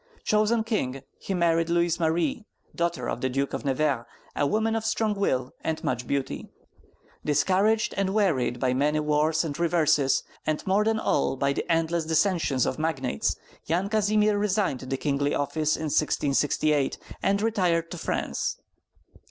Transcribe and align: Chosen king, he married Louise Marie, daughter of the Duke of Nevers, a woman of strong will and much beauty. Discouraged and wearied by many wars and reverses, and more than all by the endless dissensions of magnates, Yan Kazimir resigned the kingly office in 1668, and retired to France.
Chosen 0.23 0.63
king, 0.63 1.03
he 1.19 1.35
married 1.35 1.69
Louise 1.69 1.99
Marie, 1.99 2.47
daughter 2.73 3.07
of 3.07 3.21
the 3.21 3.29
Duke 3.29 3.53
of 3.53 3.63
Nevers, 3.63 4.07
a 4.35 4.47
woman 4.47 4.75
of 4.75 4.83
strong 4.83 5.13
will 5.13 5.53
and 5.63 5.83
much 5.83 6.07
beauty. 6.07 6.49
Discouraged 7.23 7.93
and 7.95 8.09
wearied 8.11 8.59
by 8.59 8.73
many 8.73 8.99
wars 8.99 9.43
and 9.43 9.59
reverses, 9.59 10.23
and 10.43 10.65
more 10.65 10.83
than 10.83 10.97
all 10.99 11.35
by 11.35 11.53
the 11.53 11.71
endless 11.71 12.03
dissensions 12.05 12.65
of 12.65 12.79
magnates, 12.79 13.35
Yan 13.67 13.89
Kazimir 13.89 14.39
resigned 14.39 14.79
the 14.79 14.97
kingly 14.97 15.35
office 15.35 15.75
in 15.77 15.83
1668, 15.91 16.97
and 17.21 17.43
retired 17.43 17.91
to 17.91 17.97
France. 17.99 18.57